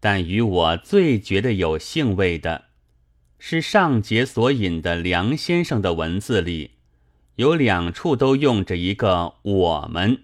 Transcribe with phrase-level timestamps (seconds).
[0.00, 2.64] 但与我最觉得有兴味的，
[3.38, 6.72] 是上节所引的梁先生的文字里，
[7.36, 10.22] 有两处都用着一个“我们”，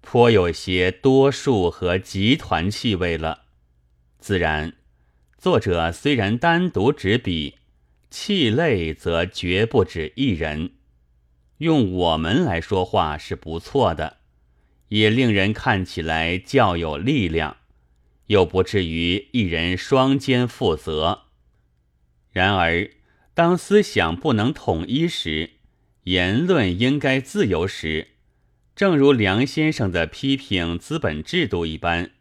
[0.00, 3.42] 颇有些多数和集团气味了。
[4.18, 4.74] 自然，
[5.36, 7.56] 作者虽然单独执笔，
[8.08, 10.74] 气类则绝不止一人。
[11.58, 14.18] 用“我们”来说话是不错的，
[14.88, 17.56] 也令人看起来较有力量。
[18.32, 21.24] 又不至于一人双肩负责。
[22.30, 22.90] 然而，
[23.34, 25.50] 当思想不能统一时，
[26.04, 28.08] 言论应该自由时，
[28.74, 32.12] 正如梁先生的批评资本制度一般，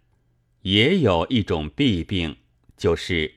[0.64, 2.36] 也有一种弊病，
[2.76, 3.36] 就是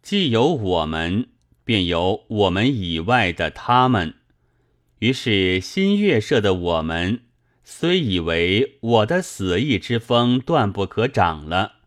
[0.00, 1.28] 既有我们，
[1.64, 4.14] 便有我们以外的他们。
[5.00, 7.24] 于是，新月社的我们
[7.62, 11.79] 虽以为我的死意之风断不可长了。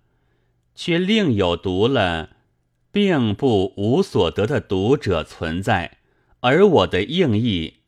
[0.76, 2.38] 却另有读了，
[2.92, 5.98] 并不无所得的读者存在，
[6.42, 7.80] 而我的应意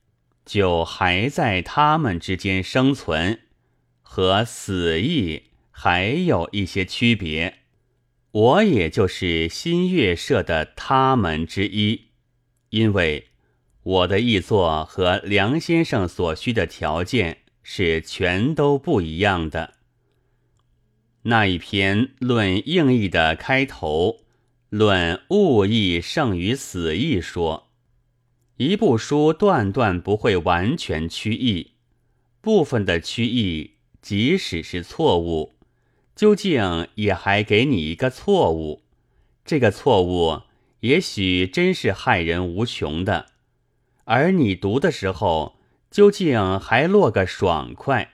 [0.46, 3.40] 就还在他们之间生存，
[4.02, 7.60] 和死意还有一些区别。
[8.32, 12.10] 我也就是新月社的他们之一，
[12.70, 13.30] 因为
[13.82, 19.75] 我的译作和梁先生所需的条件是全都不一样的。
[21.28, 24.18] 那一篇论应义的开头，
[24.70, 27.68] 论物义胜于死义，说
[28.58, 31.72] 一部书断断不会完全趋义，
[32.42, 33.72] 部分的趋义，
[34.04, 35.56] 即使是错误，
[36.16, 38.84] 究竟也还给你一个错误。
[39.44, 40.44] 这个错误
[40.82, 43.32] 也许真是害人无穷的，
[44.04, 45.58] 而你读的时候，
[45.90, 48.12] 究竟还落个爽快。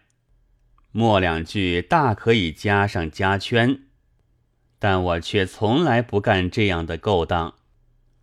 [0.93, 3.83] 末两句大可以加上加圈，
[4.77, 7.55] 但我却从来不干这样的勾当。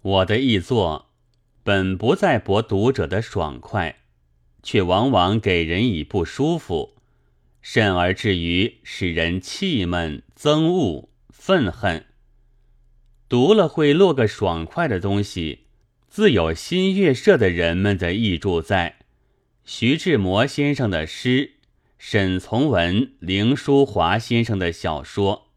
[0.03, 1.11] 我的译作
[1.63, 4.01] 本不在博读者的爽快，
[4.63, 6.97] 却往往给人以不舒服，
[7.63, 12.05] 甚而至于使人气闷、憎恶、愤恨。
[13.31, 15.67] 读了会落个爽快的东西，
[16.07, 18.97] 自有新月社的人们的译著在。
[19.65, 21.58] 徐志摩先生的诗。
[21.99, 25.49] 沈从文、林书华先生的小说，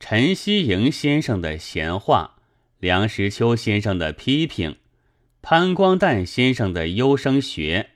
[0.00, 2.36] 陈希莹先生的闲话，
[2.78, 4.76] 梁实秋先生的批评，
[5.42, 7.90] 潘光旦先生的优生学，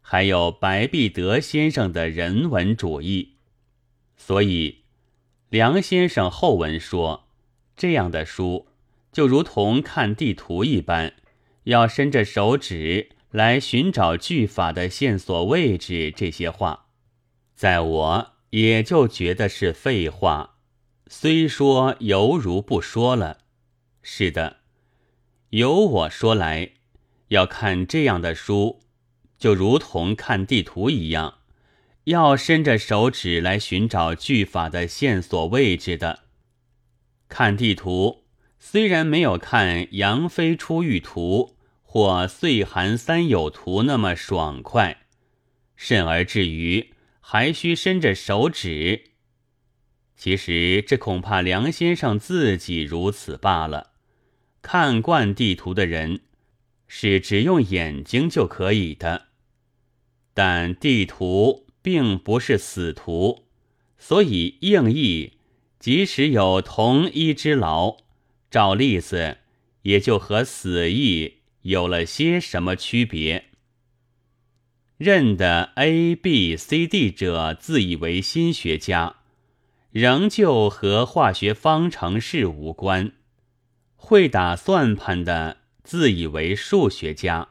[0.00, 3.34] 还有白璧德先生的人文主义。
[4.16, 4.78] 所以，
[5.50, 7.28] 梁先生后文说，
[7.76, 8.68] 这样的书
[9.12, 11.12] 就如同看地图一般，
[11.64, 16.10] 要伸着手指来寻找句法的线索位置。
[16.10, 16.86] 这些话。
[17.58, 20.58] 在我也就觉得是废话，
[21.08, 23.38] 虽说犹如不说了。
[24.00, 24.58] 是的，
[25.50, 26.70] 由我说来，
[27.30, 28.78] 要看这样的书，
[29.36, 31.38] 就如同看地图一样，
[32.04, 36.20] 要伸着手指来寻找句法的线索位置的。
[37.28, 38.22] 看地图
[38.60, 44.98] 虽然没有看《杨飞出狱图》或《岁寒三友图》那么爽快，
[45.74, 46.94] 甚而至于。
[47.30, 49.10] 还需伸着手指。
[50.16, 53.90] 其实这恐怕梁先生自己如此罢了。
[54.62, 56.22] 看惯地图的人，
[56.86, 59.26] 是只用眼睛就可以的。
[60.32, 63.44] 但地图并不是死图，
[63.98, 65.34] 所以应译
[65.78, 67.98] 即使有同一之劳，
[68.50, 69.36] 照例子
[69.82, 73.50] 也就和死译有了些什么区别。
[74.98, 79.14] 认的 A、B、C、D 者自以为新学家，
[79.92, 83.12] 仍旧和化学方程式无关；
[83.94, 87.50] 会打算盘的自以为数学家，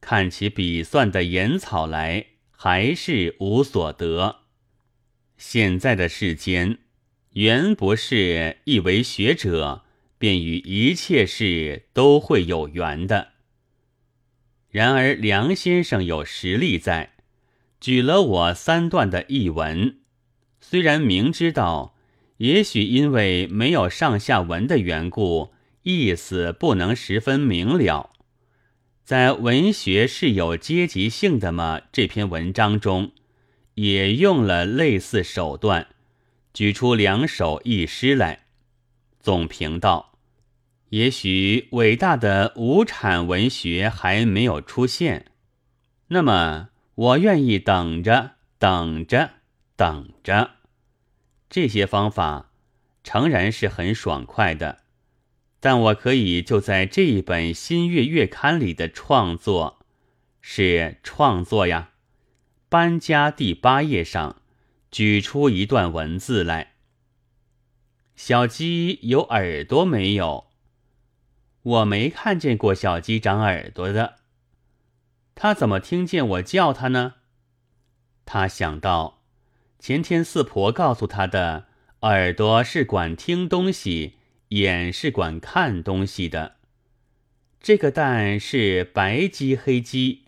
[0.00, 4.36] 看起笔算的言草来，还是无所得。
[5.36, 6.78] 现在的世间，
[7.34, 9.84] 原不是一为学者
[10.16, 13.29] 便与一切事都会有缘的。
[14.70, 17.14] 然而梁先生有实力在，
[17.80, 19.96] 举了我三段的译文，
[20.60, 21.96] 虽然明知道，
[22.36, 25.52] 也许因为没有上下文的缘故，
[25.82, 28.10] 意思不能十分明了。
[29.02, 31.80] 在文学是有阶级性的吗？
[31.90, 33.10] 这篇文章中，
[33.74, 35.88] 也用了类似手段，
[36.54, 38.44] 举出两首译诗来，
[39.18, 40.09] 总评道。
[40.90, 45.26] 也许伟大的无产文学还没有出现，
[46.08, 49.30] 那么我愿意等着，等着，
[49.76, 50.50] 等着。
[51.48, 52.50] 这些方法
[53.04, 54.78] 诚然是很爽快的，
[55.60, 59.78] 但我可以就在这一本新月月刊里的创作，
[60.40, 61.90] 是创作呀。
[62.68, 64.42] 搬家第八页上
[64.90, 66.72] 举出一段文字来：
[68.16, 70.49] 小鸡有耳朵没有？
[71.62, 74.16] 我没看见过小鸡长耳朵的。
[75.34, 77.14] 他怎么听见我叫他呢？
[78.24, 79.22] 他想到
[79.78, 81.66] 前天四婆告诉他的，
[82.02, 84.16] 耳朵是管听东西，
[84.48, 86.56] 眼是管看东西的。
[87.60, 90.24] 这个蛋是白鸡黑鸡。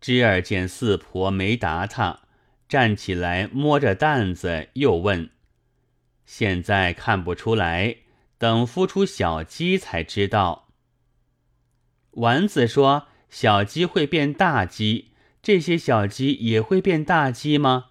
[0.00, 2.22] 知儿见四婆没答他，
[2.68, 5.30] 站起来摸着担子，又问
[6.26, 7.98] ：“现在看不出来。”
[8.42, 10.66] 等孵出小鸡才知道。
[12.10, 17.90] 丸子说：“小鸡会变大鸡，这些小鸡也会变大鸡吗？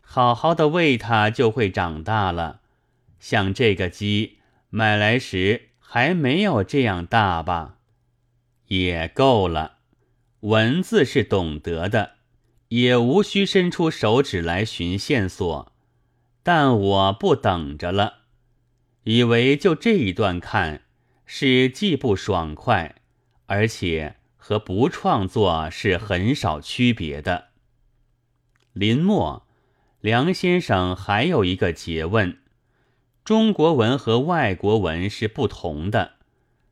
[0.00, 2.62] 好好的喂它，就会长大了。
[3.20, 4.38] 像这个鸡
[4.68, 7.76] 买来时还没有这样大吧？
[8.66, 9.76] 也够了。
[10.40, 12.14] 文字是懂得的，
[12.70, 15.72] 也无需伸出手指来寻线索。
[16.42, 18.21] 但我不等着了。”
[19.04, 20.82] 以为就这一段看
[21.26, 22.96] 是既不爽快，
[23.46, 27.48] 而且和不创作是很少区别的。
[28.72, 29.46] 临末，
[30.00, 32.38] 梁先生还有一个诘问：
[33.24, 36.12] 中国文和外国文是不同的，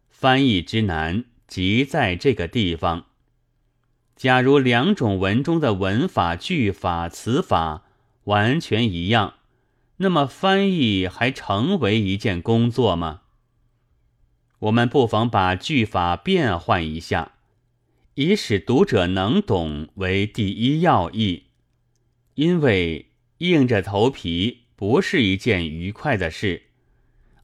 [0.09, 3.06] 翻译之难即在这个地方。
[4.15, 7.85] 假如两种文中的文法、句法、词法
[8.25, 9.35] 完全一样。
[10.02, 13.20] 那么翻译还成为一件工作吗？
[14.61, 17.32] 我们不妨把句法变换一下，
[18.14, 21.44] 以使读者能懂为第一要义。
[22.35, 26.62] 因为硬着头皮不是一件愉快的事，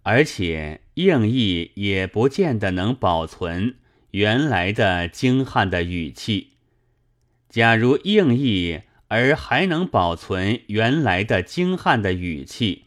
[0.03, 3.77] 而且硬译也不见得能保存
[4.13, 6.53] 原来的精悍的语气。
[7.51, 12.87] 假如硬译，而还能保存原来的精悍的语气，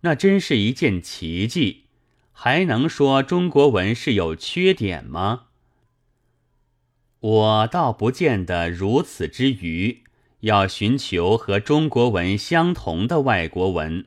[0.00, 1.84] 那真是一件奇迹。
[2.32, 5.42] 还能说中国文是有缺点吗？
[7.20, 10.04] 我倒不见得如此之愚，
[10.40, 14.06] 要寻求和中国文相同的外国文，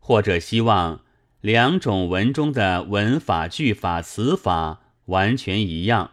[0.00, 1.02] 或者希望
[1.40, 6.10] 两种文中的文法、句法、词法完全一样。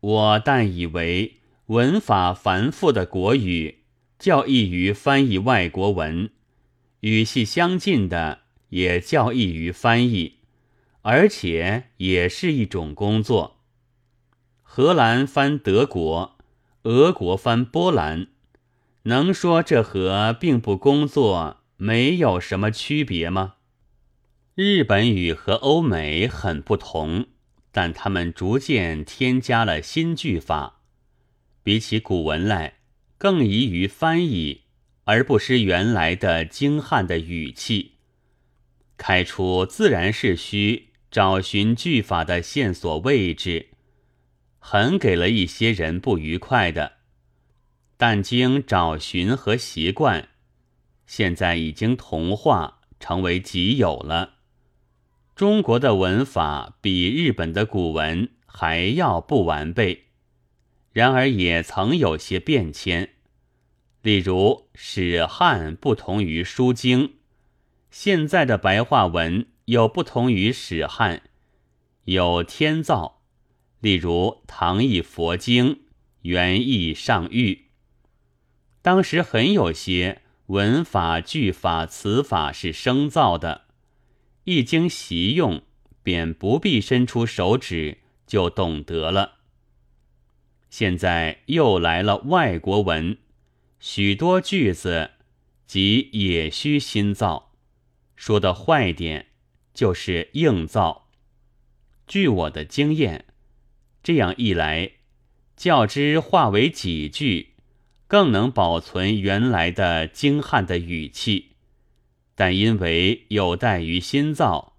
[0.00, 1.35] 我但以为。
[1.66, 3.82] 文法繁复的国语
[4.20, 6.30] 较易于翻译外国文，
[7.00, 10.34] 语系相近的也较易于翻译，
[11.02, 13.58] 而且也是一种工作。
[14.62, 16.38] 荷兰翻德国，
[16.84, 18.28] 俄国翻波兰，
[19.02, 23.54] 能说这和并不工作没有什么区别吗？
[24.54, 27.26] 日本语和欧美很不同，
[27.72, 30.75] 但他们逐渐添加了新句法。
[31.66, 32.74] 比起古文来，
[33.18, 34.60] 更宜于翻译，
[35.02, 37.94] 而不失原来的精悍的语气。
[38.96, 43.70] 开出自然是需找寻句法的线索位置，
[44.60, 46.98] 很给了一些人不愉快的。
[47.96, 50.28] 但经找寻和习惯，
[51.04, 54.34] 现在已经同化，成为己有了。
[55.34, 60.05] 中国的文法比日本的古文还要不完备。
[60.96, 63.10] 然而也曾有些变迁，
[64.00, 67.16] 例如史汉不同于书经，
[67.90, 71.20] 现在的白话文又不同于史汉，
[72.04, 73.20] 有天造，
[73.80, 75.82] 例如唐译佛经，
[76.22, 77.64] 原意上谕。
[78.80, 83.66] 当时很有些文法、句法、词法是生造的，
[84.44, 85.60] 一经习用，
[86.02, 89.34] 便不必伸出手指就懂得了。
[90.68, 93.18] 现在又来了外国文，
[93.78, 95.12] 许多句子
[95.66, 97.52] 即也需新造。
[98.14, 99.26] 说的坏点
[99.74, 101.08] 就是硬造。
[102.06, 103.26] 据我的经验，
[104.02, 104.92] 这样一来，
[105.56, 107.54] 较之化为几句，
[108.06, 111.52] 更能保存原来的精悍的语气。
[112.34, 114.76] 但因为有待于新造，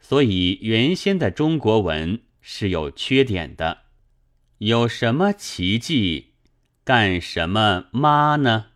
[0.00, 3.83] 所以原先的中国文是有缺点的。
[4.64, 6.28] 有什么奇迹，
[6.84, 8.68] 干什么妈呢？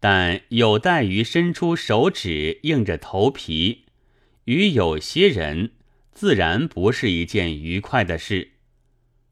[0.00, 3.84] 但有待于伸出手指，硬着头皮，
[4.46, 5.74] 与有些人
[6.10, 8.54] 自然不是一件愉快的事。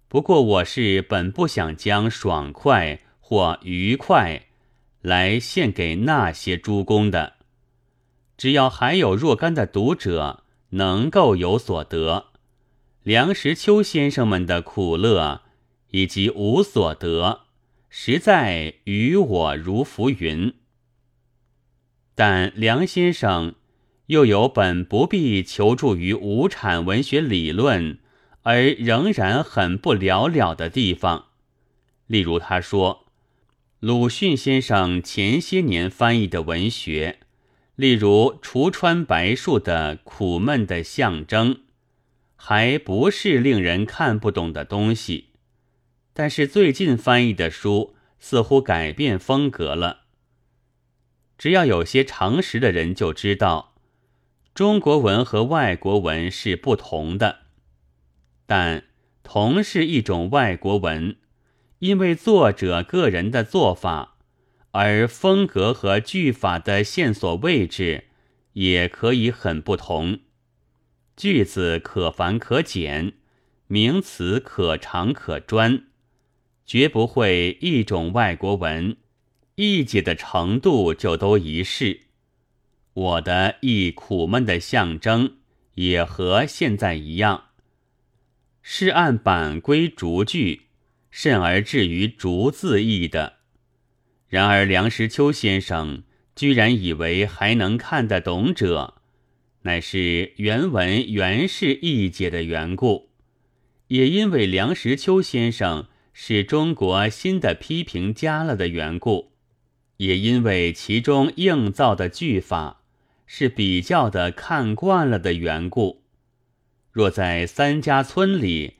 [0.06, 4.47] 不过我是本不想将爽快或愉快
[5.00, 7.33] 来献给那些诸公的。
[8.37, 12.25] 只要还有若干的读者能够有所得，
[13.06, 15.42] 梁实秋先生们的苦乐
[15.92, 17.42] 以及无所得，
[17.88, 20.54] 实在与我如浮云。
[22.16, 23.54] 但梁先生
[24.06, 28.00] 又有本不必求助于无产文学理论，
[28.42, 31.26] 而仍然很不了了的地方。
[32.08, 33.04] 例如，他说，
[33.78, 37.20] 鲁迅先生前些年翻译的文学，
[37.76, 41.54] 例如橱川白树的《苦闷的象征》，
[42.37, 45.31] 还不是令人看不懂的东西。
[46.12, 50.05] 但是最近翻译的书似乎改变风格了。
[51.37, 53.75] 只要有些常识的人就知道，
[54.55, 57.40] 中国文和外国文是不同的，
[58.47, 58.85] 但
[59.23, 61.16] 同是一种外国文，
[61.81, 64.16] 因为作者个人的做法，
[64.71, 68.05] 而风格和句法的线索位置
[68.55, 70.21] 也可以很不同，
[71.16, 73.14] 句子可繁可简，
[73.68, 75.85] 名词可长可专，
[76.66, 78.99] 绝不会一种外国文。
[79.54, 82.02] 译解的程度就都一式，
[82.92, 85.38] 我的译苦闷的象征
[85.76, 87.44] 也和现在一样，
[88.61, 90.66] 是按版规逐句，
[91.11, 93.37] 甚而至于逐字译的。
[94.28, 96.02] 然而梁实秋先生
[96.35, 98.96] 居然以为还能看得懂者，
[99.66, 103.08] 乃是原文原是译解的缘故，
[103.88, 109.32] 也因为梁实秋先生是中国新的批评家了的缘故。
[109.96, 112.82] 也因为其中硬造的句法
[113.26, 116.02] 是比较的看惯了的缘故，
[116.92, 118.75] 若在三家村里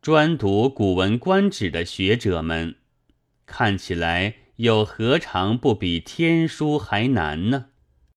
[0.00, 2.74] 专读《古文观止》的学者们，
[3.46, 7.66] 看起来又何尝不比天书还难呢？